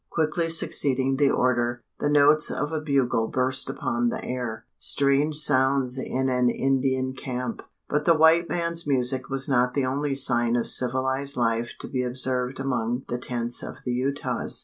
Quickly 0.09 0.49
succeeding 0.49 1.17
the 1.17 1.29
order, 1.29 1.83
the 1.99 2.09
notes 2.09 2.49
of 2.49 2.71
a 2.71 2.81
bugle 2.81 3.27
burst 3.27 3.69
upon 3.69 4.09
the 4.09 4.25
air 4.25 4.65
strange 4.79 5.35
sounds 5.35 5.99
in 5.99 6.27
an 6.27 6.49
Indian 6.49 7.13
camp! 7.13 7.61
But 7.87 8.05
the 8.05 8.17
white 8.17 8.49
man's 8.49 8.87
music 8.87 9.29
was 9.29 9.47
not 9.47 9.75
the 9.75 9.85
only 9.85 10.15
sign 10.15 10.55
of 10.55 10.67
civilised 10.67 11.37
life 11.37 11.73
to 11.81 11.87
be 11.87 12.01
observed 12.01 12.59
among 12.59 13.03
the 13.09 13.19
tents 13.19 13.61
of 13.61 13.77
the 13.85 13.91
Utahs. 13.93 14.59